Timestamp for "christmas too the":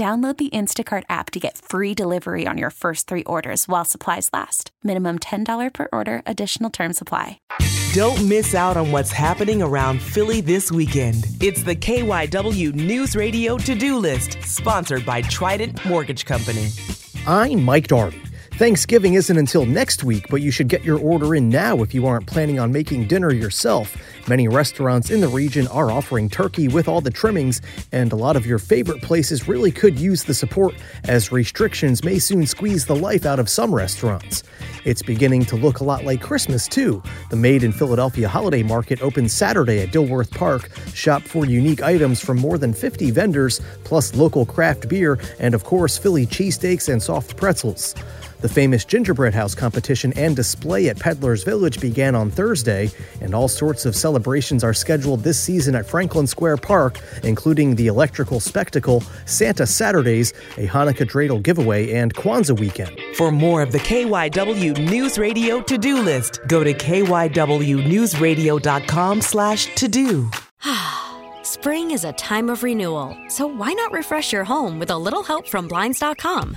36.20-37.36